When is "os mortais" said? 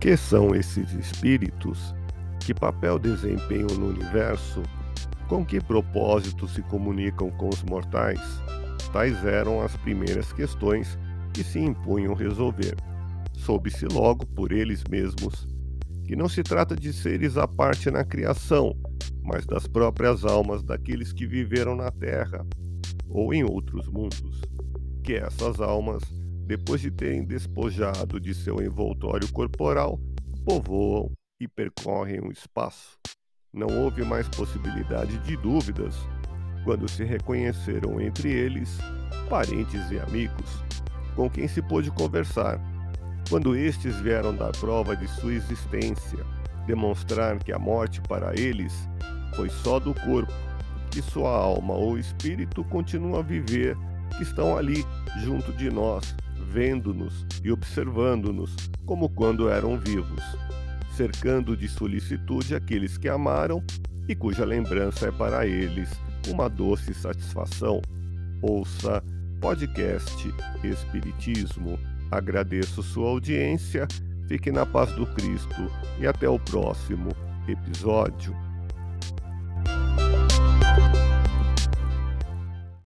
7.48-8.20